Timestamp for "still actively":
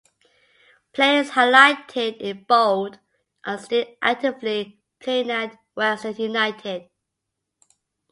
3.59-4.79